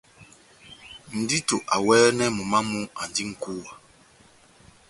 Ndito 1.19 1.57
awɛnɛngɛ 1.75 2.25
momó 2.37 2.49
wamu, 2.51 2.79
andi 3.01 3.23
nʼkúwa. 3.31 3.71